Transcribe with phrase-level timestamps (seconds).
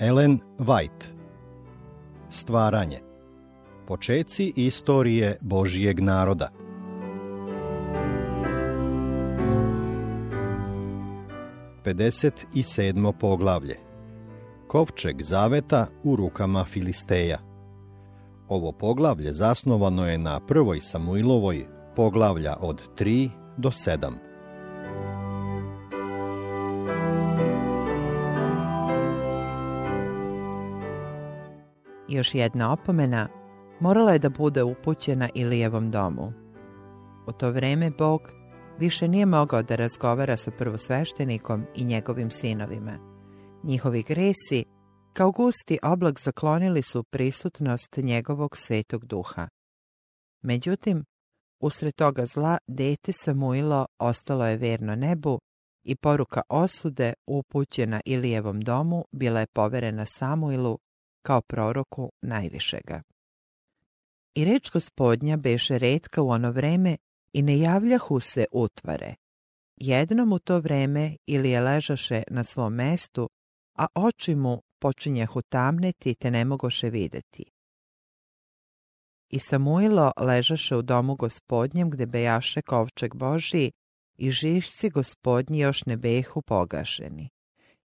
[0.00, 1.06] Ellen White.
[2.30, 2.98] Stvaranje.
[3.86, 6.48] Počeci istorije Božijeg naroda.
[11.84, 13.76] Pedeset i sedmo poglavlje.
[14.66, 17.38] Kovčeg zaveta u rukama Filisteja.
[18.48, 24.29] Ovo poglavlje zasnovano je na prvoj Samuilovoj poglavlja od 3 do 7.
[32.10, 33.28] Još jedna opomena
[33.80, 36.32] morala je da bude upućena Ilijevom domu.
[37.26, 38.32] U to vreme Bog
[38.78, 42.98] više nije mogao da razgovara sa prvosveštenikom i njegovim sinovima.
[43.62, 44.64] Njihovi gresi
[45.12, 49.48] kao gusti oblak zaklonili su prisutnost njegovog svetog duha.
[50.42, 51.04] Međutim,
[51.60, 55.38] usred toga zla, dete Samuilo ostalo je verno nebu
[55.84, 60.78] i poruka osude upućena Ilijevom domu bila je poverena Samuilu
[61.22, 63.02] kao proroku najvišega.
[64.34, 66.96] I reč gospodnja beše redka u ono vreme
[67.32, 69.14] i ne javljahu se utvare.
[69.76, 73.28] Jednom u to vreme ili je ležaše na svom mestu,
[73.78, 77.50] a oči mu počinjehu tamneti te ne mogoše videti.
[79.30, 83.72] I Samuilo ležaše u domu gospodnjem gde bejaše kovčeg Božiji
[84.18, 87.28] i žišci gospodnji još ne behu pogašeni.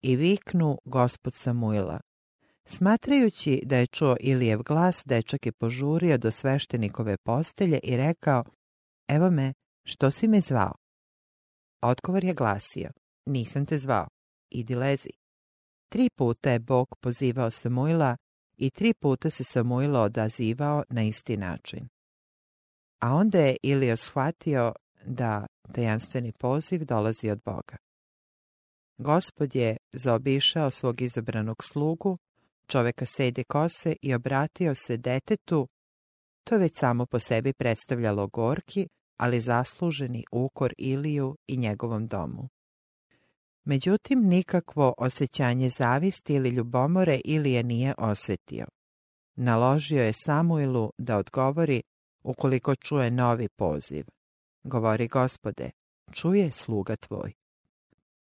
[0.02, 2.00] I viknu gospod Samuila,
[2.74, 8.44] Smatrajući da je čuo Ilijev glas, dečak je požurio do sveštenikove postelje i rekao,
[9.08, 10.74] evo me, što si me zvao?
[11.82, 12.90] Odgovor je glasio,
[13.26, 14.08] nisam te zvao,
[14.50, 15.10] idi lezi.
[15.90, 18.18] Tri puta je Bog pozivao Samuila
[18.58, 21.88] i tri puta se Samuilo odazivao na isti način.
[23.00, 24.74] A onda je Ilio shvatio
[25.06, 27.78] da tajanstveni poziv dolazi od Boga.
[28.98, 32.18] Gospod je zaobišao svog izabranog slugu
[32.72, 35.68] čoveka sede kose i obratio se detetu,
[36.44, 38.88] to već samo po sebi predstavljalo gorki,
[39.18, 42.50] ali zasluženi ukor Iliju i njegovom domu.
[43.64, 48.66] Međutim, nikakvo osjećanje zavisti ili ljubomore Ilije nije osjetio.
[49.36, 51.82] Naložio je Samuilu da odgovori
[52.24, 54.06] ukoliko čuje novi poziv.
[54.64, 55.72] Govori gospode,
[56.12, 57.34] čuje sluga tvoj.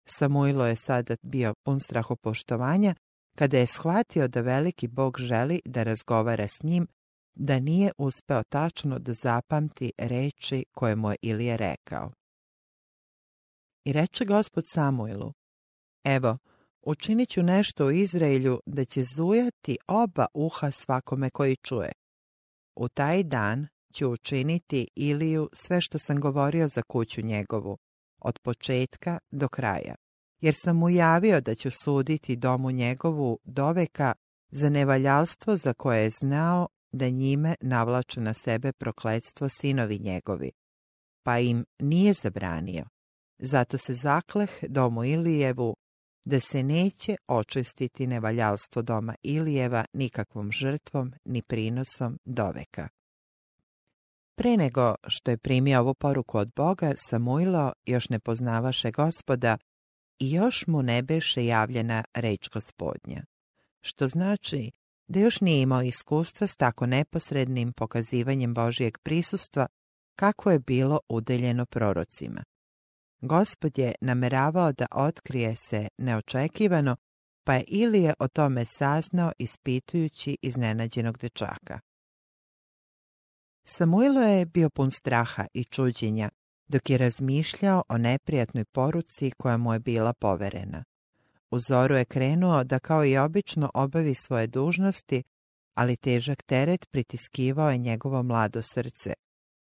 [0.05, 2.95] Samuilo je sada bio pun strahopoštovanja
[3.35, 6.87] kada je shvatio da veliki Bog želi da razgovara s njim,
[7.35, 12.11] da nije uspeo tačno da zapamti reči koje mu je Ilije rekao.
[13.85, 15.33] I reče gospod Samuelu,
[16.03, 16.37] evo,
[16.81, 21.91] učinit ću nešto u Izraelju da će zujati oba uha svakome koji čuje.
[22.75, 27.77] U taj dan ću učiniti Iliju sve što sam govorio za kuću njegovu,
[28.21, 29.95] od početka do kraja
[30.43, 34.13] jer sam mu javio da ću suditi domu njegovu doveka
[34.51, 40.51] za nevaljalstvo za koje je znao da njime navlače na sebe prokletstvo sinovi njegovi,
[41.23, 42.85] pa im nije zabranio.
[43.39, 45.75] Zato se zakleh domu Ilijevu
[46.25, 52.87] da se neće očistiti nevaljalstvo doma Ilijeva nikakvom žrtvom ni prinosom doveka.
[54.35, 59.57] Pre nego što je primio ovu poruku od Boga, Samuilo još ne poznavaše gospoda
[60.31, 63.23] još mu ne beše javljena reč gospodnja,
[63.81, 64.71] što znači
[65.07, 69.67] da još nije imao iskustva s tako neposrednim pokazivanjem Božijeg prisustva
[70.15, 72.43] kako je bilo udeljeno prorocima.
[73.21, 76.95] Gospod je nameravao da otkrije se neočekivano,
[77.43, 81.79] pa je Ilije o tome saznao ispitujući iznenađenog dečaka.
[83.65, 86.29] Samuilo je bio pun straha i čuđenja
[86.73, 90.83] dok je razmišljao o neprijatnoj poruci koja mu je bila poverena.
[91.51, 95.23] U zoru je krenuo da kao i obično obavi svoje dužnosti,
[95.73, 99.13] ali težak teret pritiskivao je njegovo mlado srce.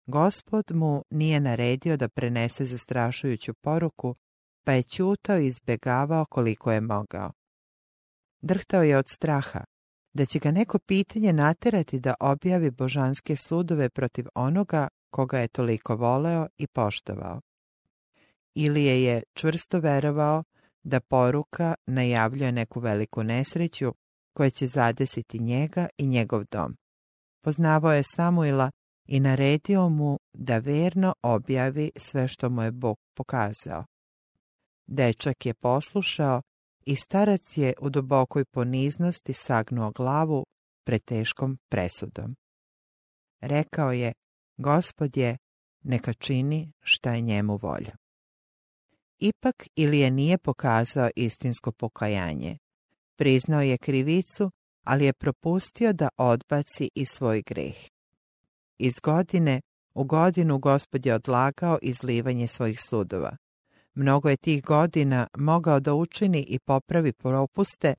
[0.06, 4.14] Gospod mu nije naredio da prenese zastrašujuću poruku,
[4.64, 7.32] pa je ćutao i izbjegavao koliko je mogao.
[8.40, 9.64] Drhtao je od straha,
[10.12, 15.96] da će ga neko pitanje naterati da objavi božanske sudove protiv onoga koga je toliko
[15.96, 17.40] voleo i poštovao.
[18.54, 20.44] Ilije je čvrsto verovao
[20.82, 23.94] da poruka najavljuje neku veliku nesreću
[24.32, 26.76] koja će zadesiti njega i njegov dom.
[27.44, 28.70] Poznavao je Samuila
[29.08, 33.84] i naredio mu da verno objavi sve što mu je Bog pokazao.
[34.86, 36.42] Dečak je poslušao
[36.86, 40.46] i starac je u dubokoj poniznosti sagnuo glavu
[40.84, 42.36] pred teškom presudom.
[43.40, 44.12] Rekao je,
[44.60, 45.36] Gospod je,
[45.82, 47.96] neka čini šta je njemu volja.
[49.18, 52.58] Ipak Ilije nije pokazao istinsko pokajanje.
[53.16, 54.50] Priznao je krivicu,
[54.84, 57.76] ali je propustio da odbaci i svoj greh.
[58.78, 59.60] Iz godine
[59.94, 63.36] u godinu gospod je odlagao izlivanje svojih sudova.
[63.94, 67.94] Mnogo je tih godina mogao da učini i popravi propuste,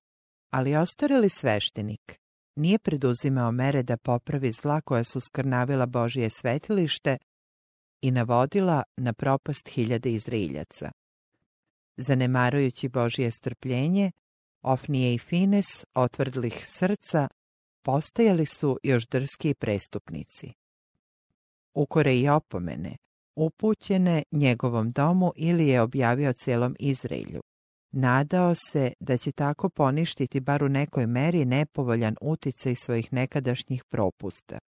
[0.49, 2.20] ali ostarili sveštenik
[2.56, 7.18] nije preduzimao mere da popravi zla koja su skrnavila Božije svetilište
[8.01, 10.92] i navodila na propast hiljade Izraeljaca.
[11.98, 14.12] Zanemarujući Božije strpljenje,
[14.62, 17.27] Ofnije i Fines, otvrdlih srca,
[17.81, 20.53] postajali su još drski prestupnici.
[21.74, 22.98] Ukore i opomene,
[23.36, 27.42] upućene njegovom domu ili je objavio celom Izraelju.
[27.91, 34.59] Nadao se da će tako poništiti bar u nekoj meri nepovoljan uticaj svojih nekadašnjih propusta.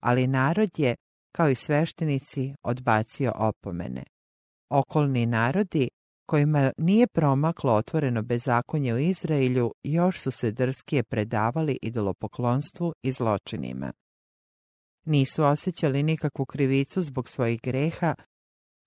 [0.00, 0.96] Ali narod je,
[1.32, 4.02] kao i sveštenici, odbacio opomene.
[4.70, 5.88] Okolni narodi,
[6.26, 13.92] kojima nije promaklo otvoreno bezakonje u Izraelju, još su se drskije predavali idolopoklonstvu i zločinima.
[15.04, 18.14] Nisu osjećali nikakvu krivicu zbog svojih greha,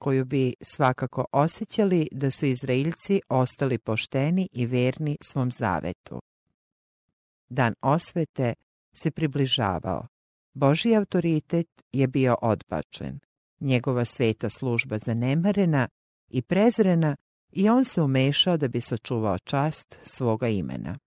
[0.06, 6.22] koju bi svakako osjećali da su Izraelci ostali pošteni i verni svom zavetu.
[7.50, 8.54] Dan osvete
[8.94, 10.08] se približavao.
[10.54, 13.20] Božji autoritet je bio odbačen,
[13.60, 15.88] njegova sveta služba zanemarena
[16.30, 17.16] i prezrena
[17.52, 20.98] i on se umešao da bi sačuvao čast svoga imena.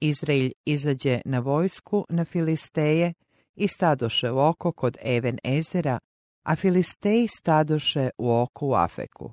[0.00, 3.14] Izrael izađe na vojsku na Filisteje
[3.54, 5.98] i stadoše u oko kod Even Ezera,
[6.48, 9.32] a Filisteji stadoše u oku u Afeku.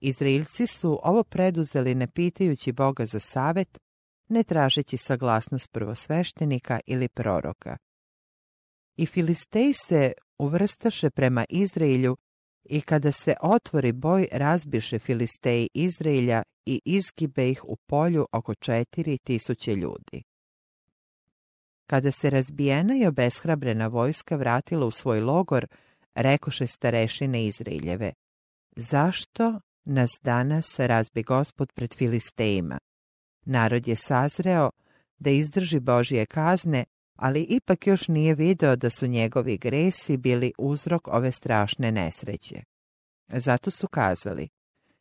[0.00, 3.78] Izraelci su ovo preduzeli ne pitajući Boga za savet,
[4.28, 7.76] ne tražeći saglasnost prvosveštenika ili proroka.
[8.96, 12.16] I Filisteji se uvrstaše prema Izraelju
[12.64, 19.18] i kada se otvori boj razbiše Filisteji Izraelja i izgibe ih u polju oko četiri
[19.18, 20.22] tisuće ljudi.
[21.86, 25.66] Kada se razbijena i obeshrabrena vojska vratila u svoj logor,
[26.16, 28.12] rekoše starešine Izraeljeve,
[28.76, 32.78] zašto nas danas razbi gospod pred Filistejima?
[33.44, 34.70] Narod je sazreo
[35.18, 36.84] da izdrži Božije kazne,
[37.16, 42.62] ali ipak još nije video da su njegovi gresi bili uzrok ove strašne nesreće.
[43.28, 44.48] Zato su kazali,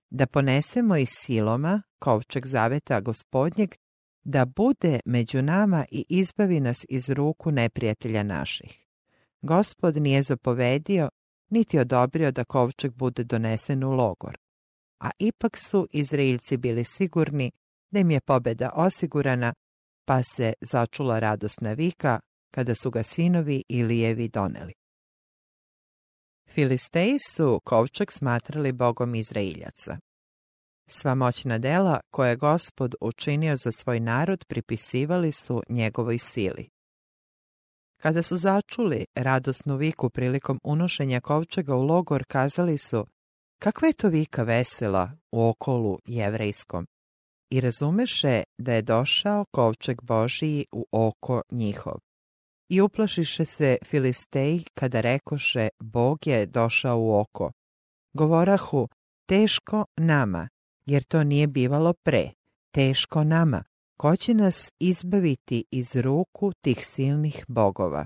[0.09, 3.75] da ponesemo iz siloma kovčeg zaveta gospodnjeg,
[4.23, 8.84] da bude među nama i izbavi nas iz ruku neprijatelja naših.
[9.41, 11.09] Gospod nije zapovedio,
[11.49, 14.37] niti odobrio da kovčeg bude donesen u logor.
[14.99, 17.51] A ipak su Izraelci bili sigurni
[17.91, 19.53] da im je pobeda osigurana,
[20.05, 22.19] pa se začula radosna vika
[22.51, 24.73] kada su ga sinovi Ilijevi doneli.
[26.49, 29.97] Filisteji su kovčeg smatrali bogom Izraeljaca.
[30.89, 36.74] Sva moćna dela koje je gospod učinio za svoj narod pripisivali su njegovoj sili.
[38.05, 43.05] Kada su začuli radosnu viku prilikom unošenja kovčega u logor, kazali su
[43.59, 46.87] kakva je to vika vesela u okolu jevrejskom
[47.51, 51.93] i razumeše da je došao kovčeg Božiji u oko njihov.
[52.69, 57.51] I uplašiše se Filisteji kada rekoše Bog je došao u oko.
[58.13, 58.87] Govorahu,
[59.25, 60.49] teško nama,
[60.85, 62.29] jer to nije bivalo pre,
[62.71, 63.63] teško nama,
[63.97, 68.05] ko će nas izbaviti iz ruku tih silnih bogova?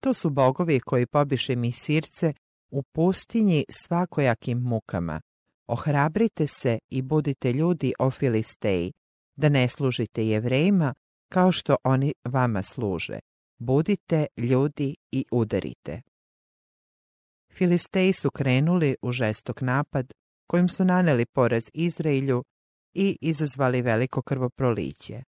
[0.00, 2.32] To su bogovi koji pobiše mi sirce
[2.70, 5.20] u pustinji svakojakim mukama.
[5.66, 8.92] Ohrabrite se i budite ljudi o Filisteji,
[9.36, 10.94] da ne služite jevrejima
[11.28, 13.18] kao što oni vama služe.
[13.58, 16.02] Budite ljudi i udarite.
[17.52, 20.12] Filisteji su krenuli u žestok napad
[20.46, 22.44] kojim su naneli poraz Izraelju
[22.94, 25.22] i izazvali veliko krvoproliće.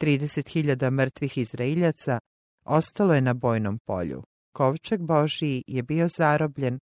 [0.00, 2.18] 30.000 mrtvih Izraeljaca
[2.64, 4.22] ostalo je na bojnom polju.
[4.52, 6.78] Kovčeg Božiji je bio zarobljen,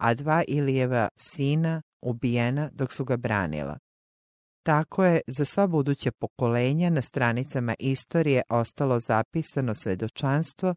[0.00, 3.78] a dva Ilijeva sina ubijena dok su ga branila.
[4.62, 10.74] Tako je za sva buduća pokolenja na stranicama istorije ostalo zapisano svedočanstvo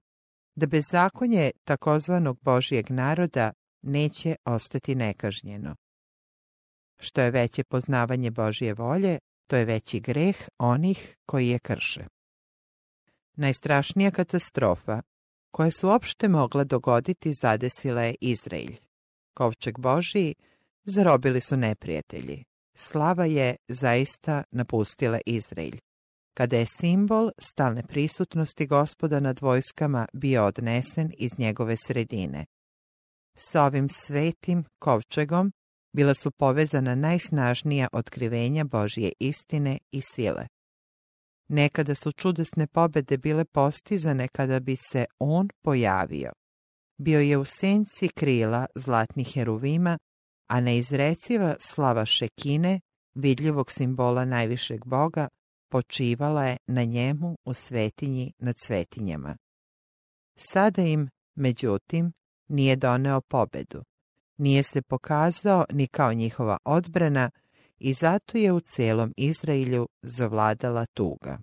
[0.56, 5.76] da bezakonje takozvanog Božijeg naroda neće ostati nekažnjeno.
[7.00, 12.06] Što je veće poznavanje Božje volje, to je veći greh onih koji je krše.
[13.36, 15.02] Najstrašnija katastrofa
[15.52, 18.78] koja se uopšte mogla dogoditi zadesila je Izraelj.
[19.34, 20.36] Kovčeg Božiji
[20.84, 22.44] zarobili su neprijatelji.
[22.76, 25.80] Slava je zaista napustila Izraelj.
[26.34, 32.46] Kada je simbol stalne prisutnosti gospoda nad vojskama bio odnesen iz njegove sredine.
[33.38, 35.54] Sa ovim svetim kovčegom
[35.96, 40.48] bila su povezana najsnažnija otkrivenja Božje istine i sile.
[41.48, 46.32] Nekada su čudesne pobede bile postizane kada bi se on pojavio.
[46.98, 49.98] Bio je u senci krila zlatnih heruvima,
[50.48, 52.80] a neizreciva slava šekine,
[53.14, 55.28] vidljivog simbola najvišeg boga,
[55.70, 59.38] počivala je na njemu u svetinji nad svetinjama.
[60.36, 62.14] Sada im, međutim,
[62.48, 63.84] nije doneo pobedu.
[64.38, 67.32] Nije se pokazao ni kao njihova odbrana
[67.78, 71.40] i zato je u celom Izraelju zavladala tuga.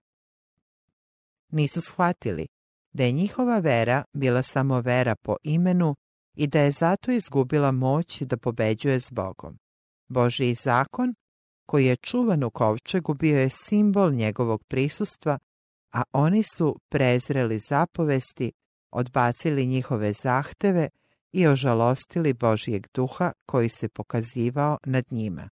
[1.51, 2.47] Nisu shvatili
[2.93, 5.95] da je njihova vera bila samo vera po imenu
[6.35, 9.59] i da je zato izgubila moć da pobeđuje s Bogom.
[10.09, 11.15] Božiji zakon,
[11.67, 15.39] koji je čuvan u kovčegu, bio je simbol njegovog prisustva,
[15.93, 18.53] a oni su prezreli zapovesti,
[18.91, 20.89] odbacili njihove zahteve
[21.33, 25.49] i ožalostili Božijeg duha koji se pokazivao nad njima.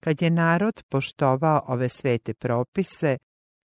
[0.00, 3.18] Kad je narod poštovao ove svete propise,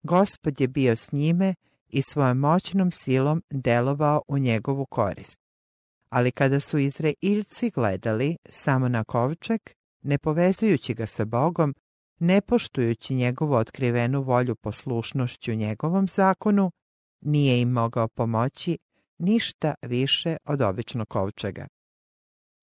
[0.03, 1.55] Gospod je bio s njime
[1.89, 5.39] i svojom moćnom silom delovao u njegovu korist.
[6.10, 9.62] Ali kada su Izraeljci gledali samo na kovčeg,
[10.01, 11.75] ne povezujući ga sa Bogom,
[12.19, 16.72] ne poštujući njegovu otkrivenu volju poslušnošću njegovom zakonu,
[17.22, 18.77] nije im mogao pomoći
[19.20, 21.68] ništa više od običnog kovčega.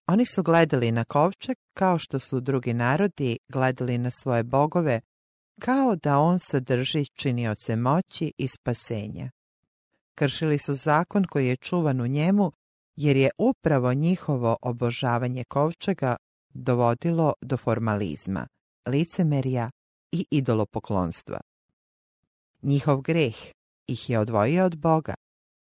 [0.07, 5.01] Oni su gledali na kovčeg kao što su drugi narodi gledali na svoje bogove,
[5.61, 9.31] kao da on sadrži činioce moći i spasenja.
[10.15, 12.53] Kršili su zakon koji je čuvan u njemu,
[12.97, 16.17] jer je upravo njihovo obožavanje kovčega
[16.51, 18.47] dovodilo do formalizma,
[18.87, 19.71] licemerja
[20.13, 21.41] i idolopoklonstva.
[22.63, 23.37] Njihov greh
[23.87, 25.15] ih je odvojio od Boga,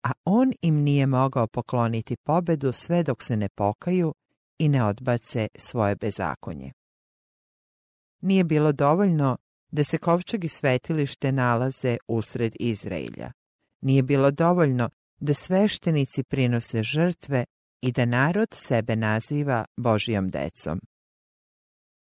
[0.03, 4.13] a on im nije mogao pokloniti pobedu sve dok se ne pokaju
[4.59, 6.71] i ne odbace svoje bezakonje.
[8.21, 9.37] Nije bilo dovoljno
[9.71, 13.31] da se kovčeg i svetilište nalaze usred Izraelja.
[13.81, 14.89] Nije bilo dovoljno
[15.19, 17.45] da sveštenici prinose žrtve
[17.81, 20.81] i da narod sebe naziva Božijom decom.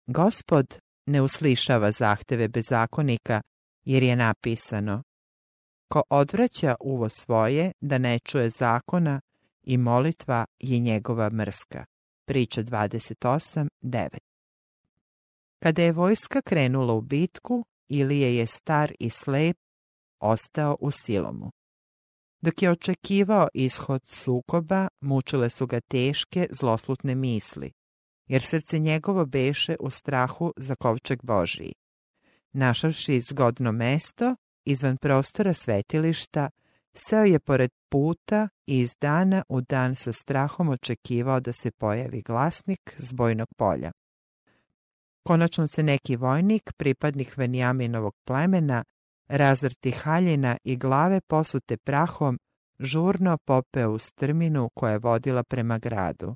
[0.06, 3.42] Gospod ne uslišava zahteve bezakonika,
[3.86, 5.04] jer je napisano
[5.88, 9.22] Ko odvraća uvo svoje da ne čuje zakona
[9.64, 11.86] i molitva je njegova mrska.
[12.26, 14.18] Priča 28.9
[15.60, 19.58] Kada je vojska krenula u bitku, Ilije je star i slep,
[20.20, 21.52] ostao u silomu.
[22.42, 27.72] Dok je očekivao ishod sukoba, mučile su ga teške, zloslutne misli,
[28.28, 31.74] jer srce njegovo beše u strahu za kovčeg Božiji.
[32.52, 34.36] Našavši zgodno mesto,
[34.68, 36.50] izvan prostora svetilišta,
[36.94, 42.22] seo je pored puta i iz dana u dan sa strahom očekivao da se pojavi
[42.22, 43.92] glasnik s bojnog polja.
[45.24, 48.84] Konačno se neki vojnik, pripadnik Venjaminovog plemena,
[49.28, 52.40] razrti haljina i glave posute prahom,
[52.80, 56.36] žurno popeo u strminu koja je vodila prema gradu.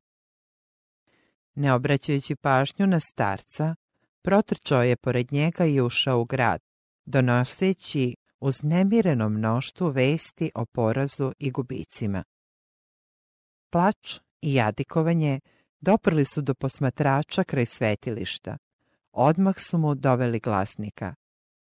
[1.55, 3.75] Ne obraćajući pažnju na starca,
[4.21, 6.61] protrčao je pored njega i ušao u grad,
[7.05, 12.23] donoseći uz nemireno mnoštvo vesti o porazu i gubicima.
[13.69, 15.39] Plač i jadikovanje
[15.79, 18.57] doprli su do posmatrača kraj svetilišta.
[19.11, 21.15] Odmah su mu doveli glasnika.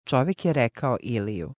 [0.05, 1.55] Čovjek je rekao Iliju,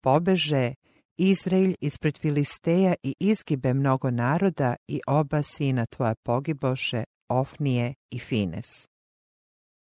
[0.00, 0.74] pobeže
[1.16, 8.88] Izrael ispred Filisteja i izgibe mnogo naroda i oba sina tvoja pogiboše, Ofnije i Fines.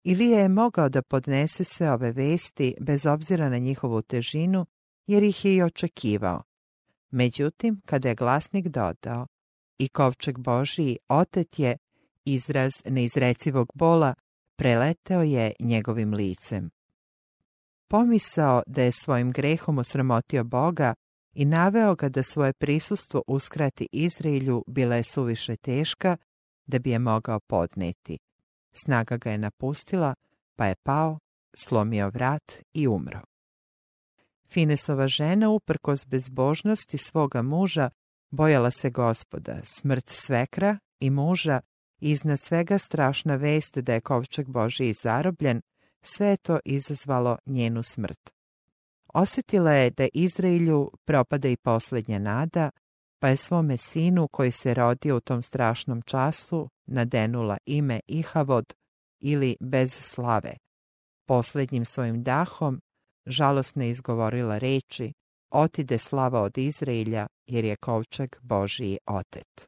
[0.03, 4.65] Ilija je mogao da podnese sve ove vesti bez obzira na njihovu težinu,
[5.07, 6.43] jer ih je i očekivao.
[7.11, 9.27] Međutim, kada je glasnik dodao
[9.77, 11.77] i kovčeg Božiji otet je,
[12.25, 14.13] izraz neizrecivog bola
[14.55, 16.69] preleteo je njegovim licem.
[17.87, 20.93] Pomisao da je svojim grehom osramotio Boga
[21.33, 26.17] i naveo ga da svoje prisustvo uskrati Izraelju bila je suviše teška
[26.65, 28.17] da bi je mogao podneti.
[28.73, 30.15] Snaga ga je napustila,
[30.55, 31.19] pa je pao,
[31.55, 33.19] slomio vrat i umro.
[34.49, 37.89] Finesova žena, uprkos bezbožnosti svoga muža,
[38.29, 41.61] bojala se gospoda, smrt svekra i muža,
[41.99, 45.61] iznad svega strašna vest da je kovčeg Božiji zarobljen,
[46.01, 48.29] sve je to izazvalo njenu smrt.
[49.13, 52.69] Osjetila je da Izraelju propada i posljednja nada,
[53.19, 58.73] pa je svome sinu koji se rodio u tom strašnom času nadenula ime Ihavod
[59.19, 60.53] ili bez slave.
[61.27, 62.81] Posljednjim svojim dahom
[63.25, 65.13] žalosno izgovorila reči
[65.51, 69.67] Otide slava od Izraelja jer je kovčeg Božiji otet.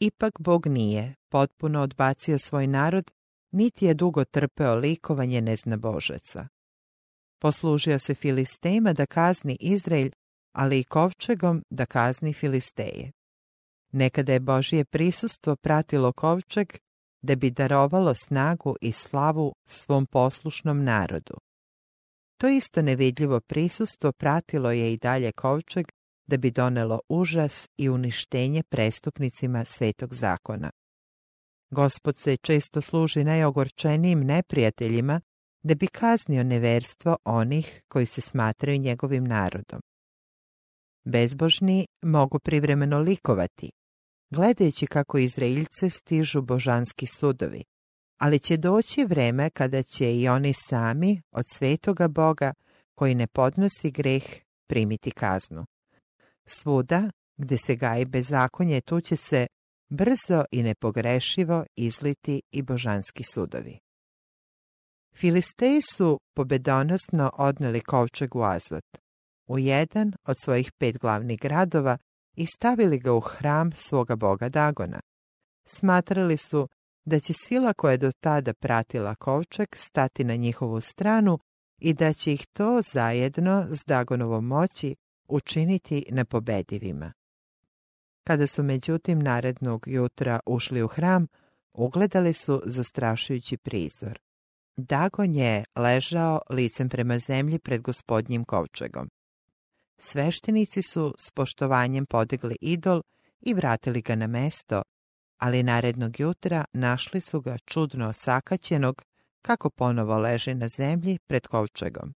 [0.00, 3.10] Ipak Bog nije potpuno odbacio svoj narod,
[3.50, 6.48] niti je dugo trpeo likovanje neznabožaca.
[7.40, 10.10] Poslužio se Filistejima da kazni Izrael,
[10.52, 13.12] ali i kovčegom da kazni Filisteje.
[13.92, 16.72] Nekada je Božije prisustvo pratilo kovčeg
[17.22, 21.34] da bi darovalo snagu i slavu svom poslušnom narodu.
[22.36, 25.86] To isto nevidljivo prisustvo pratilo je i dalje kovčeg
[26.26, 30.70] da bi donelo užas i uništenje prestupnicima svetog zakona.
[31.70, 35.20] Gospod se često služi najogorčenijim neprijateljima
[35.62, 39.80] da bi kaznio neverstvo onih koji se smatraju njegovim narodom.
[41.04, 43.70] Bezbožni mogu privremeno likovati,
[44.32, 47.64] gledajući kako Izraeljice stižu božanski sudovi,
[48.18, 52.52] ali će doći vreme kada će i oni sami od svetoga Boga
[52.94, 54.24] koji ne podnosi greh
[54.68, 55.66] primiti kaznu.
[56.46, 59.46] Svuda gdje se gaji bezakonje tu će se
[59.90, 63.78] brzo i nepogrešivo izliti i božanski sudovi.
[65.14, 68.84] Filisteji su pobedonosno odneli kovčeg u Azot,
[69.48, 71.98] u jedan od svojih pet glavnih gradova
[72.36, 75.00] i stavili ga u hram svoga boga Dagona.
[75.64, 76.68] Smatrali su
[77.04, 81.38] da će sila koja je do tada pratila kovčeg stati na njihovu stranu
[81.78, 84.96] i da će ih to zajedno s Dagonovom moći
[85.28, 87.12] učiniti nepobedivima.
[88.24, 91.26] Kada su međutim narednog jutra ušli u hram,
[91.72, 94.18] ugledali su zastrašujući prizor.
[94.76, 99.08] Dagon je ležao licem prema zemlji pred gospodnjim kovčegom.
[99.98, 103.02] Sveštenici su s poštovanjem podigli idol
[103.40, 104.82] i vratili ga na mesto,
[105.38, 109.02] ali narednog jutra našli su ga čudno osakaćenog
[109.42, 112.14] kako ponovo leži na zemlji pred kovčegom.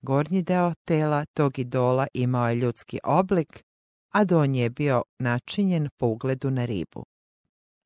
[0.00, 3.64] Gornji deo tela tog idola imao je ljudski oblik,
[4.12, 7.04] a donji je bio načinjen po ugledu na ribu.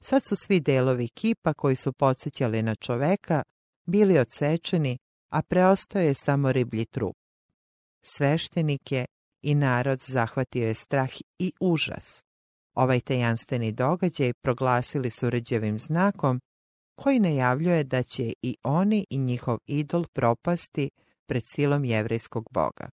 [0.00, 3.42] Sad su svi delovi kipa koji su podsjećali na čoveka
[3.86, 4.98] bili odsečeni,
[5.30, 7.21] a preostao je samo riblji trup.
[8.02, 9.06] Sveštenike
[9.42, 12.24] i narod zahvatio je strah i užas.
[12.74, 16.40] Ovaj tajanstveni događaj proglasili su ređevim znakom
[16.94, 20.90] koji najavljuje da će i oni i njihov idol propasti
[21.26, 22.88] pred silom jevrejskog boga.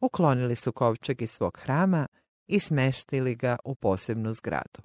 [0.00, 2.06] Uklonili su kovčeg iz svog hrama
[2.46, 4.80] i smeštili ga u posebnu zgradu.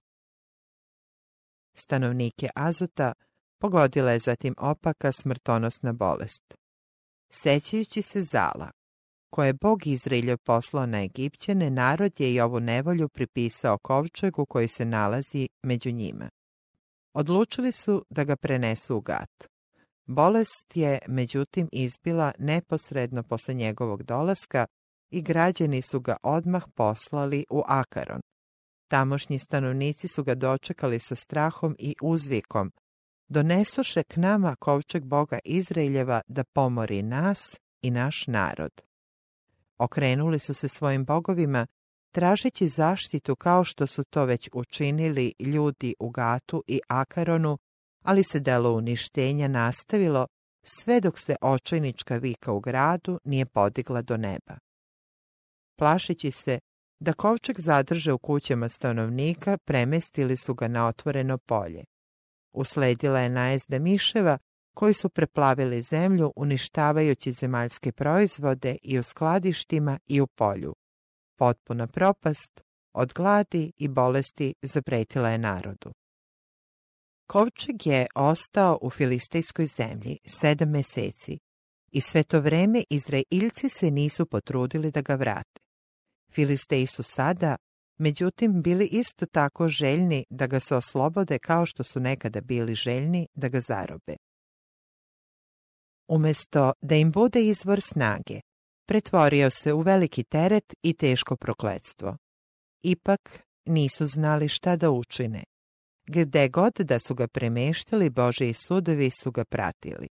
[1.73, 3.13] Stanovnike Azota
[3.59, 6.53] pogodila je zatim opaka smrtonosna bolest.
[7.29, 8.71] Sećajući se zala,
[9.29, 14.67] koje je Bog Izraelje poslao na Egipćane, narod je i ovu nevolju pripisao kovčegu koji
[14.67, 16.29] se nalazi među njima.
[17.13, 19.47] Odlučili su da ga prenesu u gat.
[20.05, 24.65] Bolest je, međutim, izbila neposredno posle njegovog dolaska
[25.11, 28.21] i građani su ga odmah poslali u Akaron.
[28.87, 32.71] Tamošnji stanovnici su ga dočekali sa strahom i uzvikom.
[33.27, 38.71] Donesoše k nama kovčeg Boga Izraeljeva da pomori nas i naš narod.
[39.79, 41.67] Okrenuli su se svojim bogovima,
[42.13, 47.57] tražeći zaštitu kao što su to već učinili ljudi u Gatu i Akaronu,
[48.03, 50.27] ali se delo uništenja nastavilo
[50.63, 54.57] sve dok se očajnička vika u gradu nije podigla do neba.
[55.79, 56.59] Plašići se
[56.99, 61.83] da kovčeg zadrže u kućama stanovnika, premestili su ga na otvoreno polje.
[62.53, 64.37] Usledila je najezda miševa
[64.77, 70.75] koji su preplavili zemlju uništavajući zemaljske proizvode i u skladištima i u polju.
[71.37, 72.61] Potpuna propast
[72.93, 75.91] od gladi i bolesti zapretila je narodu.
[77.27, 81.39] Kovčeg je ostao u filistejskoj zemlji sedam meseci
[81.91, 85.61] i sve to vreme Izraeljci se nisu potrudili da ga vrate.
[86.31, 87.55] Filisteji su sada,
[87.99, 93.27] međutim, bili isto tako željni da ga se oslobode kao što su nekada bili željni
[93.35, 94.26] da ga zarobe.
[96.07, 98.39] Umjesto da im bude izvor snage,
[98.85, 102.17] pretvorio se u veliki teret i teško prokledstvo.
[102.81, 105.43] Ipak nisu znali šta da učine.
[106.05, 110.07] Gde god da su ga premeštili, Božiji sudovi su ga pratili.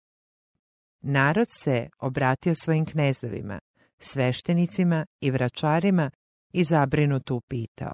[1.01, 3.60] Narod se obratio svojim knezovima,
[3.99, 6.12] sveštenicima i vračarima
[6.53, 7.93] i zabrinuto upitao.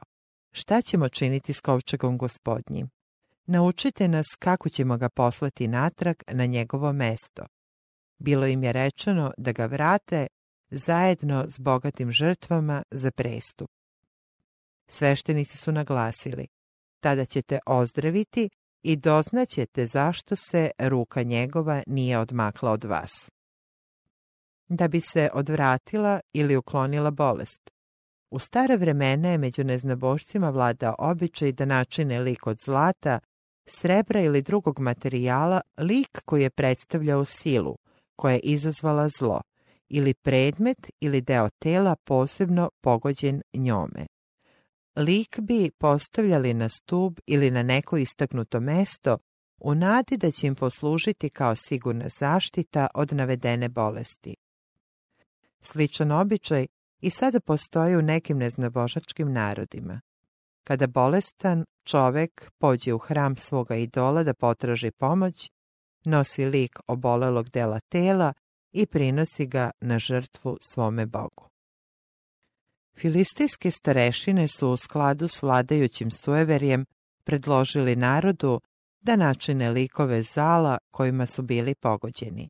[0.52, 2.90] Šta ćemo činiti s kovčegom gospodnjim?
[3.46, 7.44] Naučite nas kako ćemo ga poslati natrag na njegovo mesto.
[8.20, 10.28] Bilo im je rečeno da ga vrate
[10.72, 13.70] zajedno s bogatim žrtvama za prestup.
[14.88, 16.48] Sveštenici su naglasili,
[17.00, 18.50] tada ćete ozdraviti
[18.84, 23.30] i doznaćete zašto se ruka njegova nije odmakla od vas.
[24.68, 27.70] Da bi se odvratila ili uklonila bolest.
[28.32, 33.20] U stare vremena je među neznabošcima vladao običaj da načine lik od zlata,
[33.66, 37.76] srebra ili drugog materijala lik koji je predstavljao silu,
[38.20, 39.42] koja je izazvala zlo
[39.90, 44.06] ili predmet ili deo tela posebno pogođen njome.
[44.96, 49.18] Lik bi postavljali na stub ili na neko istaknuto mesto
[49.58, 54.36] u nadi da će im poslužiti kao sigurna zaštita od navedene bolesti.
[55.62, 56.68] Sličan običaj
[57.02, 60.02] i sada postoji u nekim neznabožačkim narodima.
[60.64, 65.52] Kada bolestan čovek pođe u hram svoga idola da potraži pomoć,
[66.10, 68.34] nosi lik obolelog dela tela
[68.72, 71.50] i prinosi ga na žrtvu svome bogu.
[72.98, 76.86] Filistijske starešine su u skladu s vladajućim sueverjem
[77.24, 78.62] predložili narodu
[79.02, 82.50] da načine likove zala kojima su bili pogođeni.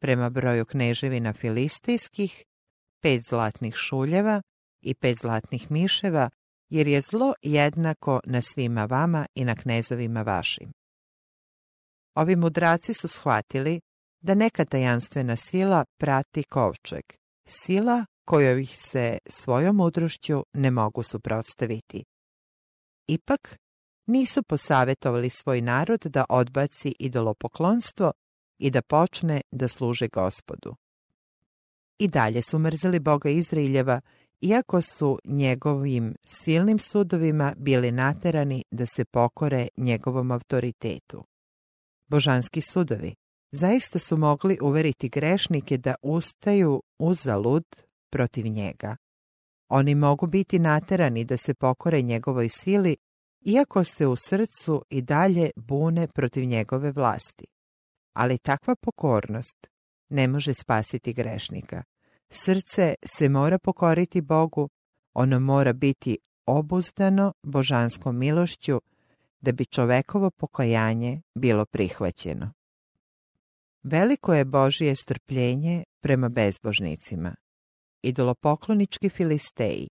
[0.00, 2.44] Prema broju kneževina filistijskih,
[3.00, 4.42] pet zlatnih šuljeva
[4.80, 6.30] i pet zlatnih miševa,
[6.68, 10.72] jer je zlo jednako na svima vama i na knezovima vašim.
[12.14, 13.80] Ovi mudraci su shvatili
[14.20, 17.02] da neka tajanstvena sila prati kovčeg,
[17.44, 22.04] sila kojoj ih se svojom mudrošću ne mogu suprotstaviti.
[23.06, 23.58] Ipak,
[24.06, 28.12] nisu posavjetovali svoj narod da odbaci idolopoklonstvo
[28.58, 30.74] i da počne da služe gospodu.
[31.98, 34.00] I dalje su mrzeli Boga Izraeljeva,
[34.40, 41.24] iako su njegovim silnim sudovima bili naterani da se pokore njegovom autoritetu.
[42.12, 43.14] Božanski sudovi
[43.52, 47.64] zaista su mogli uveriti grešnike da ustaju uzalud
[48.10, 48.96] protiv njega.
[49.68, 52.96] Oni mogu biti naterani da se pokore njegovoj sili,
[53.40, 57.46] iako se u srcu i dalje bune protiv njegove vlasti.
[58.12, 59.66] Ali takva pokornost
[60.08, 61.82] ne može spasiti grešnika.
[62.30, 64.68] Srce se mora pokoriti Bogu,
[65.14, 68.80] ono mora biti obuzdano božanskom milošću
[69.42, 72.52] da bi čovekovo pokajanje bilo prihvaćeno.
[73.82, 77.34] Veliko je Božije strpljenje prema bezbožnicima.
[78.02, 79.88] Idolopoklonički filisteji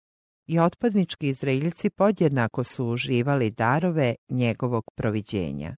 [0.48, 5.76] i otpadnički Izraeljci podjednako su uživali darove njegovog proviđenja.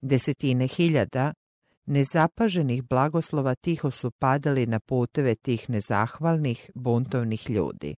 [0.00, 1.32] Desetine hiljada
[1.86, 7.94] nezapaženih blagoslova tiho su padali na puteve tih nezahvalnih, buntovnih ljudi.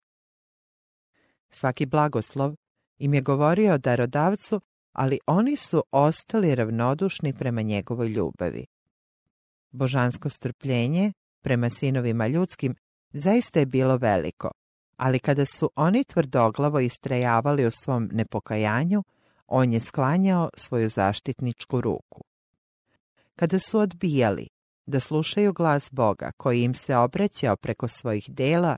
[1.49, 2.55] Svaki blagoslov
[2.97, 4.61] im je govorio darodavcu,
[4.93, 8.65] ali oni su ostali ravnodušni prema njegovoj ljubavi.
[9.71, 12.75] Božansko strpljenje prema sinovima ljudskim
[13.13, 14.51] zaista je bilo veliko,
[14.97, 19.03] ali kada su oni tvrdoglavo istrajavali u svom nepokajanju,
[19.47, 22.23] on je sklanjao svoju zaštitničku ruku.
[23.35, 24.47] Kada su odbijali
[24.85, 28.75] da slušaju glas Boga koji im se obraćao preko svojih dela,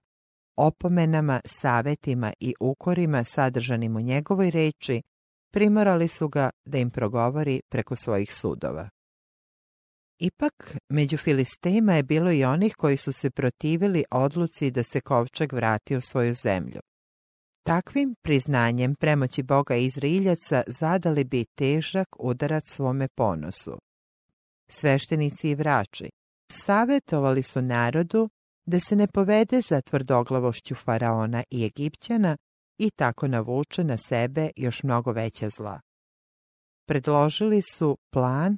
[0.56, 5.02] opomenama, savetima i ukorima sadržanim u njegovoj reči,
[5.56, 8.90] primorali su ga da im progovori preko svojih sudova.
[10.20, 15.54] Ipak, među Filistejima je bilo i onih koji su se protivili odluci da se kovčeg
[15.54, 16.80] vrati u svoju zemlju.
[17.64, 23.78] Takvim priznanjem premoći Boga Izraeljaca zadali bi težak udarac svome ponosu.
[24.68, 26.10] Sveštenici i vrači
[26.52, 28.30] savjetovali su narodu
[28.66, 32.38] da se ne povede za tvrdoglavošću faraona i Egipćana
[32.78, 35.80] i tako navuče na sebe još mnogo veća zla.
[36.88, 38.58] Predložili su plan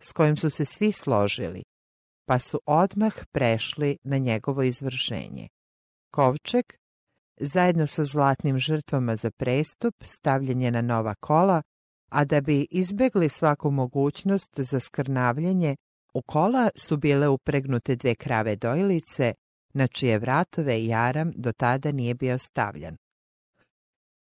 [0.00, 1.62] s kojim su se svi složili,
[2.26, 5.48] pa su odmah prešli na njegovo izvršenje.
[6.10, 6.78] Kovček,
[7.40, 11.62] zajedno sa zlatnim žrtvama za prestup, stavljen je na nova kola,
[12.10, 15.76] a da bi izbegli svaku mogućnost za skrnavljanje,
[16.14, 19.34] u kola su bile upregnute dve krave dojlice,
[19.74, 22.96] na čije vratove jaram do tada nije bio stavljan.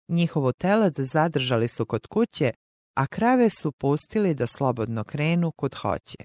[0.08, 2.52] Njihovo telad zadržali su kod kuće,
[2.96, 6.18] a krave su pustili da slobodno krenu kud hoće.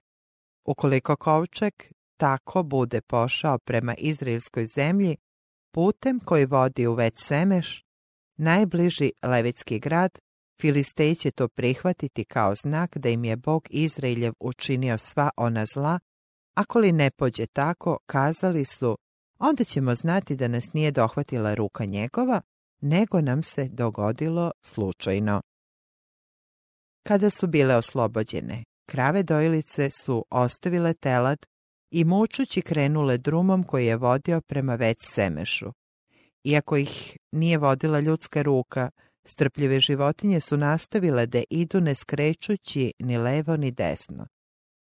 [0.64, 5.16] Ukoliko kovček tako bude pošao prema izraelskoj zemlji,
[5.74, 7.84] putem koji vodi u već Semeš,
[8.36, 10.18] najbliži levitski grad,
[10.60, 15.98] Filistej će to prihvatiti kao znak da im je Bog Izraeljev učinio sva ona zla,
[16.54, 18.98] ako li ne pođe tako, kazali su,
[19.38, 22.40] onda ćemo znati da nas nije dohvatila ruka njegova,
[22.80, 25.42] nego nam se dogodilo slučajno.
[27.06, 31.38] Kada su bile oslobođene, krave dojlice su ostavile telad
[31.90, 35.72] i mučući krenule drumom koji je vodio prema već Semešu.
[36.44, 38.90] Iako ih nije vodila ljudska ruka,
[39.24, 44.26] strpljive životinje su nastavile da idu ne skrećući ni levo ni desno.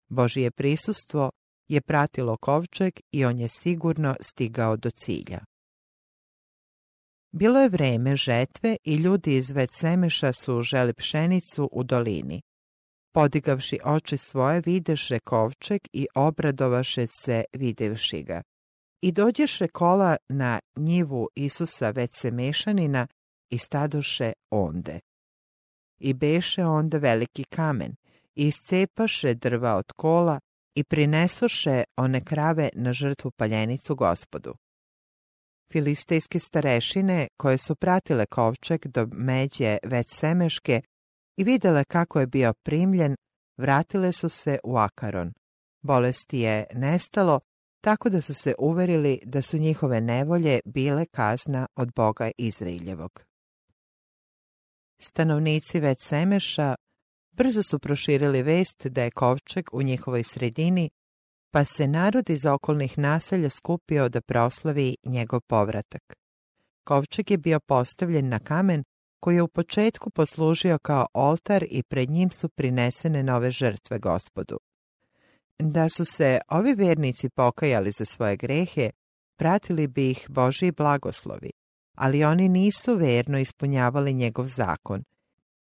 [0.10, 1.32] Božije prisustvo
[1.68, 5.40] je pratilo kovčeg i on je sigurno stigao do cilja.
[7.32, 12.42] Bilo je vreme žetve i ljudi iz Semeša su želi pšenicu u dolini.
[13.14, 18.42] Podigavši oči svoje videše kovčeg i obradovaše se videvši ga.
[19.02, 21.94] I dođeše kola na njivu Isusa
[22.32, 23.08] mešanina
[23.50, 25.00] i stadoše onde.
[26.00, 27.96] I beše onda veliki kamen,
[28.36, 30.40] i iscepaše drva od kola
[30.76, 34.54] i prinesoše one krave na žrtvu paljenicu gospodu.
[35.72, 40.82] Filistejske starešine, koje su pratile kovčeg do međe već semeške
[41.38, 43.16] i videle kako je bio primljen,
[43.58, 45.34] vratile su se u Akaron.
[45.82, 47.40] Bolesti je nestalo,
[47.82, 53.24] tako da su se uverili da su njihove nevolje bile kazna od Boga Izraeljevog.
[55.02, 56.76] Stanovnici već Semeša
[57.32, 60.90] brzo su proširili vest da je kovčeg u njihovoj sredini,
[61.52, 66.14] pa se narod iz okolnih naselja skupio da proslavi njegov povratak.
[66.84, 68.84] Kovčeg je bio postavljen na kamen
[69.20, 74.58] koji je u početku poslužio kao oltar i pred njim su prinesene nove žrtve gospodu.
[75.60, 78.90] Da su se ovi vernici pokajali za svoje grehe,
[79.38, 81.52] pratili bi ih Božji blagoslovi,
[81.96, 85.04] ali oni nisu verno ispunjavali njegov zakon.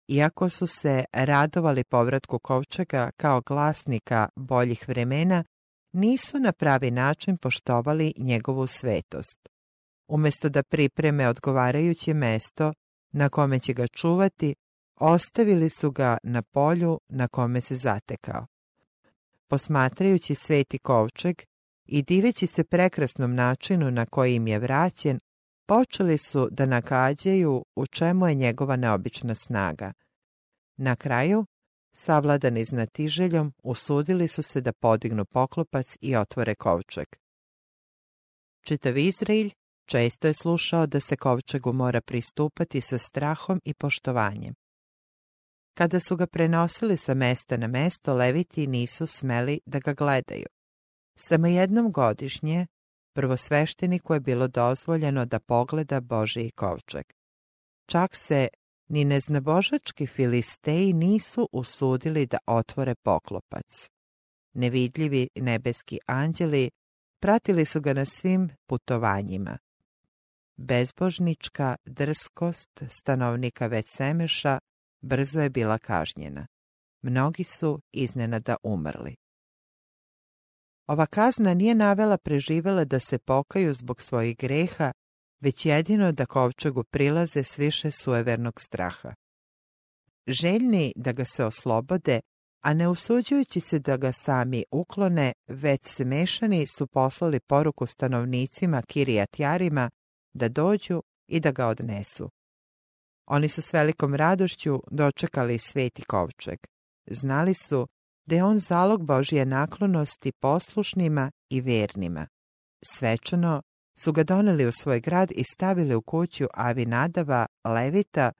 [0.08, 5.44] Iako su se radovali povratku kovčega kao glasnika boljih vremena,
[5.92, 9.48] nisu na pravi način poštovali njegovu svetost.
[10.08, 12.72] Umjesto da pripreme odgovarajuće mesto
[13.12, 14.54] na kome će ga čuvati,
[14.96, 18.46] ostavili su ga na polju na kome se zatekao.
[19.48, 21.36] Posmatrajući sveti kovčeg
[21.84, 25.20] i diveći se prekrasnom načinu na koji im je vraćen,
[25.66, 29.92] počeli su da nakađaju u čemu je njegova neobična snaga.
[30.76, 31.46] Na kraju,
[32.00, 37.06] savladani znatiželjom, usudili su se da podignu poklopac i otvore kovčeg.
[38.66, 39.50] Čitav Izraelj
[39.86, 44.54] često je slušao da se kovčegu mora pristupati sa strahom i poštovanjem.
[45.74, 50.46] Kada su ga prenosili sa mesta na mesto, leviti nisu smeli da ga gledaju.
[51.16, 52.66] Samo jednom godišnje
[53.14, 57.04] prvosvešteniku je bilo dozvoljeno da pogleda Božiji kovčeg.
[57.86, 58.48] Čak se
[58.90, 63.88] ni neznabožački filisteji nisu usudili da otvore poklopac.
[64.54, 66.70] Nevidljivi nebeski anđeli
[67.20, 69.58] pratili su ga na svim putovanjima.
[70.56, 74.58] Bezbožnička drskost stanovnika Vecemeša
[75.00, 76.46] brzo je bila kažnjena.
[77.02, 79.16] Mnogi su iznenada umrli.
[80.86, 84.92] Ova kazna nije navela preživele da se pokaju zbog svojih greha,
[85.40, 89.14] već jedino da kovčegu prilaze s više suevernog straha.
[90.26, 92.20] Željni da ga se oslobode,
[92.64, 99.90] a ne usuđujući se da ga sami uklone, već smešani su poslali poruku stanovnicima Kirijatjarima
[100.34, 102.30] da dođu i da ga odnesu.
[103.26, 106.58] Oni su s velikom radošću dočekali sveti kovčeg.
[107.06, 107.86] Znali su
[108.26, 112.26] da je on zalog Božije naklonosti poslušnima i vernima.
[112.84, 113.62] Svečano
[114.04, 118.32] su ga doneli u svoj grad i stavili u kuću Avinadava Levita,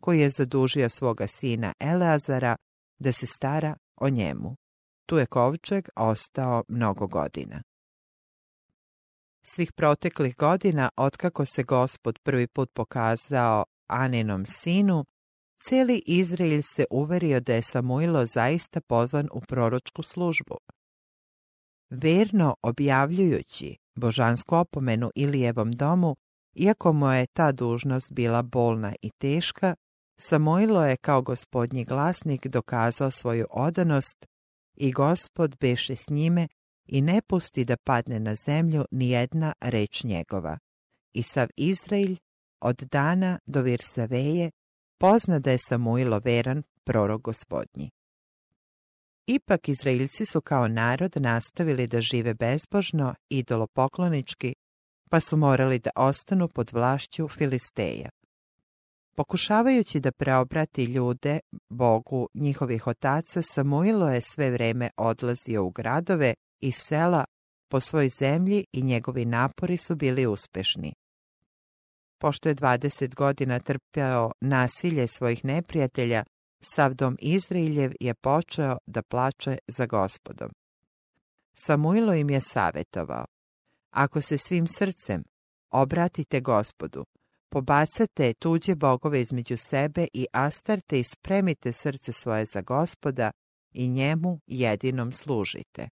[0.00, 2.56] koji je zadužio svoga sina Eleazara
[2.98, 4.56] da se stara o njemu.
[5.06, 7.62] Tu je kovčeg ostao mnogo godina.
[9.42, 15.04] Svih proteklih godina, otkako se gospod prvi put pokazao Aninom sinu,
[15.62, 20.56] cijeli Izrael se uverio da je Samuilo zaista pozvan u proročku službu.
[21.90, 26.16] Verno objavljujući božansku opomenu Ilijevom domu,
[26.54, 29.74] iako mu je ta dužnost bila bolna i teška,
[30.20, 34.26] Samuilo je kao gospodnji glasnik dokazao svoju odanost
[34.76, 36.48] i gospod beše s njime
[36.86, 40.58] i ne pusti da padne na zemlju ni jedna reč njegova.
[41.14, 42.16] I sav Izrael
[42.60, 44.50] od dana do Virsaveje
[45.00, 47.90] pozna da je Samuilo veran prorok gospodnji.
[49.30, 54.54] Ipak Izraelci su kao narod nastavili da žive bezbožno, idolopoklonički,
[55.10, 58.10] pa su morali da ostanu pod vlašću Filisteja.
[59.16, 66.72] Pokušavajući da preobrati ljude Bogu njihovih otaca, Samuilo je sve vreme odlazio u gradove i
[66.72, 67.24] sela
[67.70, 70.94] po svoj zemlji i njegovi napori su bili uspešni.
[72.18, 76.24] Pošto je 20 godina trpeo nasilje svojih neprijatelja,
[76.60, 80.50] sav dom Izraeljev je počeo da plače za gospodom.
[81.54, 83.24] Samuilo im je savjetovao,
[83.90, 85.24] ako se svim srcem
[85.70, 87.04] obratite gospodu,
[87.48, 93.30] pobacate tuđe bogove između sebe i astarte i spremite srce svoje za gospoda
[93.72, 95.88] i njemu jedinom služite.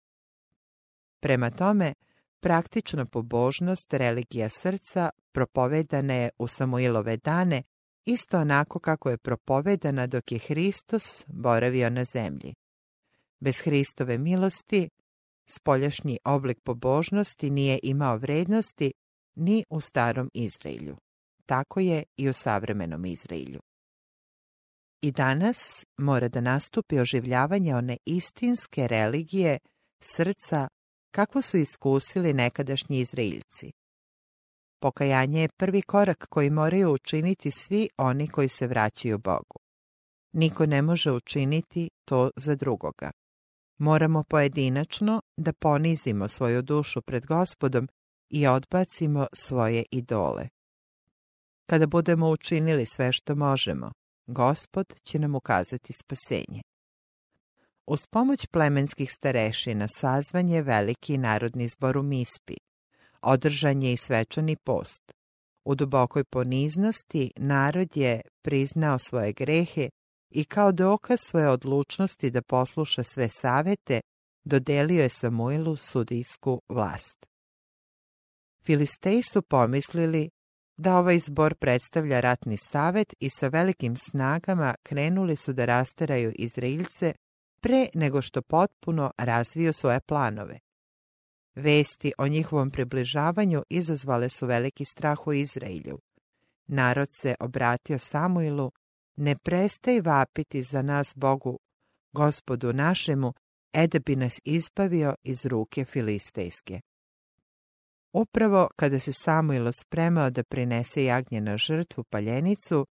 [1.20, 1.94] Prema tome,
[2.40, 7.62] praktična pobožnost, religija srca propovedana je u Samuilove dane
[8.04, 12.54] isto onako kako je propovedana dok je Hristos boravio na zemlji.
[13.40, 14.88] Bez Hristove milosti
[15.46, 18.92] spoljašnji oblik pobožnosti nije imao vrednosti
[19.34, 20.96] ni u starom Izraelju.
[21.46, 23.60] Tako je i u savremenom Izraelju.
[25.02, 29.58] I danas mora da nastupi oživljavanje one istinske religije
[30.00, 30.68] srca
[31.10, 33.72] kako su iskusili nekadašnji Izraeljci.
[34.80, 39.58] Pokajanje je prvi korak koji moraju učiniti svi oni koji se vraćaju Bogu.
[40.32, 43.10] Niko ne može učiniti to za drugoga.
[43.78, 47.88] Moramo pojedinačno da ponizimo svoju dušu pred gospodom
[48.30, 50.48] i odbacimo svoje idole.
[51.66, 53.92] Kada budemo učinili sve što možemo,
[54.26, 56.62] gospod će nam ukazati spasenje.
[57.86, 62.54] Uz pomoć plemenskih starešina sazvan je veliki narodni zbor u Mispi.
[63.22, 65.12] Održan je i svečani post.
[65.64, 69.88] U dubokoj poniznosti narod je priznao svoje grehe
[70.30, 74.00] i kao dokaz svoje odlučnosti da posluša sve savete,
[74.44, 77.26] dodelio je Samuilu sudijsku vlast.
[78.64, 80.30] Filisteji su pomislili
[80.76, 87.12] da ovaj zbor predstavlja ratni savet i sa velikim snagama krenuli su da rasteraju Izraelce
[87.61, 90.59] pre nego što potpuno razviju svoje planove.
[91.54, 95.98] Vesti o njihovom približavanju izazvale su veliki strah u Izraelju.
[96.66, 98.72] Narod se obratio Samuilu,
[99.16, 101.58] ne prestaj vapiti za nas Bogu,
[102.12, 103.32] gospodu našemu,
[103.72, 106.80] ede bi nas izbavio iz ruke filistejske.
[108.12, 112.86] Upravo kada se Samuilo spremao da prinese jagnje na žrtvu paljenicu,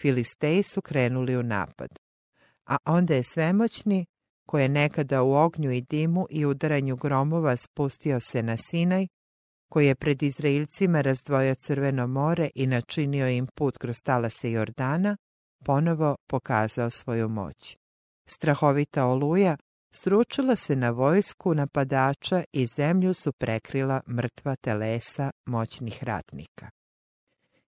[0.00, 1.88] Filisteji su krenuli u napad.
[2.66, 4.06] A onda je svemoćni,
[4.52, 9.06] koji je nekada u ognju i dimu i udaranju gromova spustio se na Sinaj,
[9.68, 15.16] koji je pred Izraelcima razdvojio Crveno more i načinio im put kroz talase Jordana,
[15.64, 17.76] ponovo pokazao svoju moć.
[18.26, 19.56] Strahovita oluja
[19.94, 26.70] Sručila se na vojsku napadača i zemlju su prekrila mrtva telesa moćnih ratnika.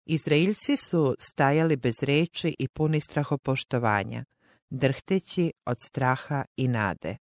[0.07, 4.25] Izraelci su stajali bez reči i puni strahopoštovanja,
[4.71, 7.17] drhteći od straha i nade.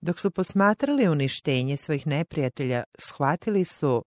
[0.00, 4.04] Dok su posmatrali uništenje svojih neprijatelja, shvatili su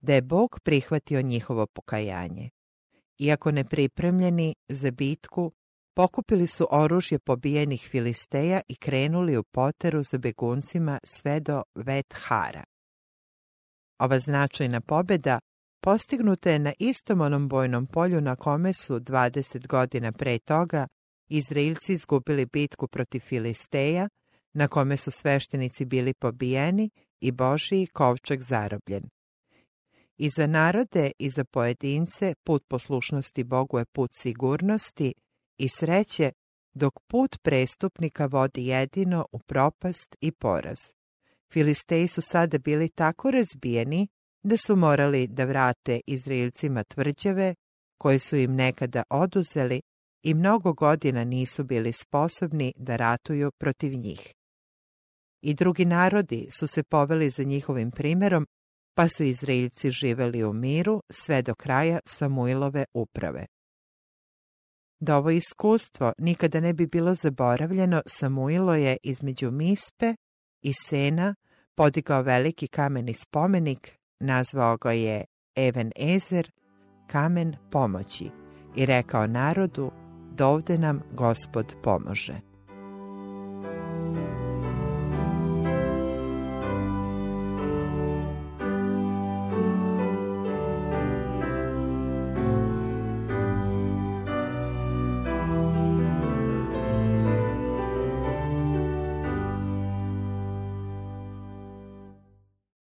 [0.00, 2.50] da je Bog prihvatio njihovo pokajanje.
[3.18, 5.52] Iako nepripremljeni za bitku,
[5.94, 12.64] Pokupili su oružje pobijenih Filisteja i krenuli u poteru za beguncima sve do Vethara.
[13.98, 15.38] Ova značajna pobjeda
[15.80, 20.86] postignuta je na istom onom bojnom polju na kome su 20 godina pre toga
[21.32, 24.08] Izraelci izgubili bitku protiv Filisteja,
[24.52, 26.90] na kome su sveštenici bili pobijeni
[27.20, 29.02] i Božiji kovčeg zarobljen.
[30.16, 35.14] I za narode i za pojedince put poslušnosti Bogu je put sigurnosti
[35.58, 36.32] i sreće,
[36.74, 40.78] dok put prestupnika vodi jedino u propast i poraz.
[41.52, 44.08] Filisteji su sada bili tako razbijeni
[44.42, 47.54] da su morali da vrate Izraelcima tvrđave
[47.98, 49.80] koje su im nekada oduzeli
[50.22, 54.34] i mnogo godina nisu bili sposobni da ratuju protiv njih.
[55.42, 58.46] I drugi narodi su se poveli za njihovim primjerom,
[58.94, 63.46] pa su Izraelci živeli u miru sve do kraja Samuilove uprave.
[65.00, 70.14] Da ovo iskustvo nikada ne bi bilo zaboravljeno, Samuilo je između Mispe
[70.62, 71.34] i Sena
[71.74, 75.24] podigao veliki kameni spomenik, nazvao ga je
[75.56, 76.50] Even Ezer,
[77.06, 78.30] kamen pomoći,
[78.76, 80.01] i rekao narodu,
[80.36, 82.51] dovde nam gospod pomože.